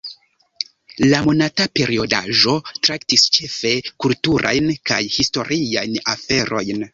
La 1.11 1.19
monata 1.25 1.67
periodaĵo 1.79 2.55
traktis 2.87 3.27
ĉefe 3.37 3.75
kulturajn 4.05 4.73
kaj 4.93 5.01
historiajn 5.19 6.01
aferojn. 6.17 6.83